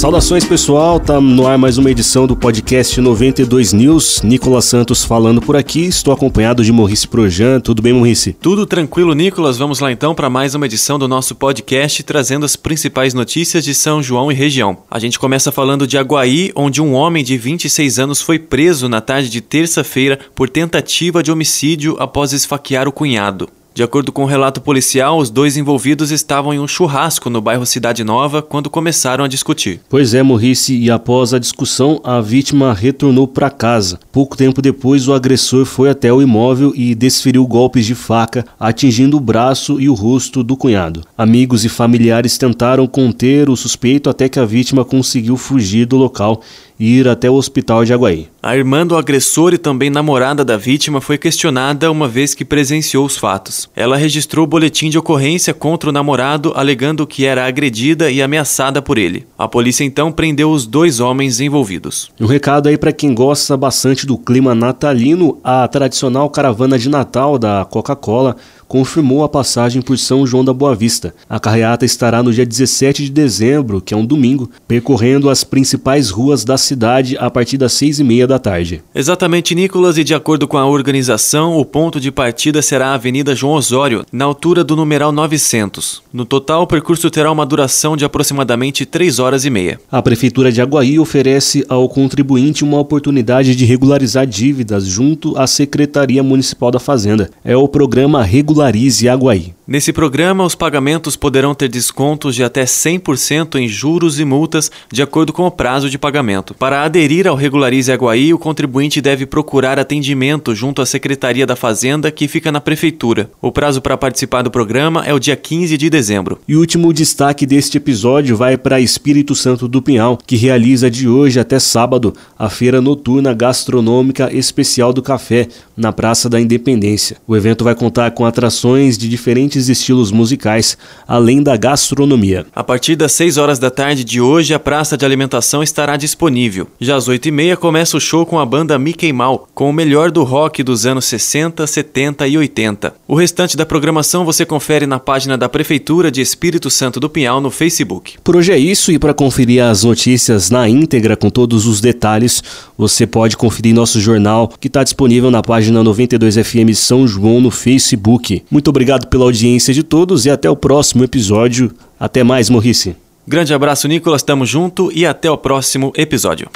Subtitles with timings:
[0.00, 4.22] Saudações pessoal, tá no ar mais uma edição do podcast 92 News.
[4.22, 7.60] Nicolas Santos falando por aqui, estou acompanhado de Maurice Projan.
[7.60, 8.32] Tudo bem, Maurice?
[8.32, 9.58] Tudo tranquilo, Nicolas.
[9.58, 13.74] Vamos lá então para mais uma edição do nosso podcast trazendo as principais notícias de
[13.74, 14.78] São João e região.
[14.90, 19.02] A gente começa falando de Aguaí, onde um homem de 26 anos foi preso na
[19.02, 23.50] tarde de terça-feira por tentativa de homicídio após esfaquear o cunhado.
[23.80, 27.40] De acordo com o um relato policial, os dois envolvidos estavam em um churrasco no
[27.40, 29.80] bairro Cidade Nova quando começaram a discutir.
[29.88, 33.98] Pois é, Morrice, e após a discussão, a vítima retornou para casa.
[34.12, 39.16] Pouco tempo depois, o agressor foi até o imóvel e desferiu golpes de faca, atingindo
[39.16, 41.00] o braço e o rosto do cunhado.
[41.16, 46.42] Amigos e familiares tentaram conter o suspeito até que a vítima conseguiu fugir do local
[46.80, 48.26] e ir até o hospital de Aguaí.
[48.42, 53.04] A irmã do agressor e também namorada da vítima foi questionada uma vez que presenciou
[53.04, 53.68] os fatos.
[53.74, 58.98] Ela registrou boletim de ocorrência contra o namorado, alegando que era agredida e ameaçada por
[58.98, 59.26] ele.
[59.38, 62.10] A polícia então prendeu os dois homens envolvidos.
[62.20, 67.38] Um recado aí para quem gosta bastante do clima natalino, a tradicional caravana de Natal
[67.38, 68.36] da Coca-Cola
[68.70, 71.12] confirmou a passagem por São João da Boa Vista.
[71.28, 76.08] A carreata estará no dia 17 de dezembro, que é um domingo, percorrendo as principais
[76.08, 78.80] ruas da cidade a partir das seis e meia da tarde.
[78.94, 83.34] Exatamente, Nicolas, e de acordo com a organização, o ponto de partida será a Avenida
[83.34, 86.02] João Osório, na altura do numeral 900.
[86.12, 89.80] No total, o percurso terá uma duração de aproximadamente três horas e meia.
[89.90, 96.22] A Prefeitura de Aguaí oferece ao contribuinte uma oportunidade de regularizar dívidas junto à Secretaria
[96.22, 97.30] Municipal da Fazenda.
[97.44, 99.54] É o programa Regularize Aguaí.
[99.70, 105.00] Nesse programa, os pagamentos poderão ter descontos de até 100% em juros e multas, de
[105.00, 106.54] acordo com o prazo de pagamento.
[106.54, 112.10] Para aderir ao Regularize Aguaí, o contribuinte deve procurar atendimento junto à Secretaria da Fazenda,
[112.10, 113.30] que fica na Prefeitura.
[113.40, 116.40] O prazo para participar do programa é o dia 15 de dezembro.
[116.48, 121.08] E o último destaque deste episódio vai para Espírito Santo do Pinhal, que realiza de
[121.08, 127.18] hoje até sábado a Feira Noturna Gastronômica Especial do Café, na Praça da Independência.
[127.24, 132.46] O evento vai contar com atrações de diferentes diferentes estilos musicais, além da gastronomia.
[132.54, 136.66] A partir das 6 horas da tarde de hoje, a praça de alimentação estará disponível.
[136.80, 139.72] Já às 8 e meia começa o show com a banda Mickey Mal, com o
[139.72, 142.94] melhor do rock dos anos 60, 70 e 80.
[143.06, 147.40] O restante da programação você confere na página da Prefeitura de Espírito Santo do Pinhal
[147.40, 148.14] no Facebook.
[148.22, 152.42] Por hoje é isso e para conferir as notícias na íntegra com todos os detalhes,
[152.76, 157.50] você pode conferir nosso jornal que está disponível na página 92 FM São João no
[157.50, 158.42] Facebook.
[158.50, 161.72] Muito obrigado pela audiência audiência de todos e até o próximo episódio.
[161.98, 162.94] Até mais, Morrice.
[163.26, 164.22] Grande abraço, Nicolas.
[164.22, 166.50] Tamo junto e até o próximo episódio.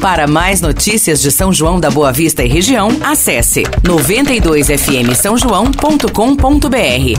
[0.00, 6.08] Para mais notícias de São João da Boa Vista e região, acesse 92fm São João.com.br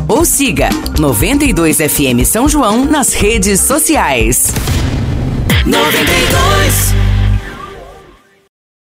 [0.07, 4.53] ou siga 92fm São João nas redes sociais.
[5.65, 7.04] 92